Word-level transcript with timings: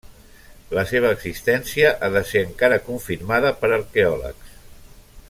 La 0.77 0.83
seva 0.91 1.11
existència 1.17 1.91
ha 2.01 2.09
de 2.17 2.25
ser 2.31 2.43
encara 2.49 2.81
confirmada 2.89 3.55
per 3.63 3.73
arqueòlegs. 3.81 4.57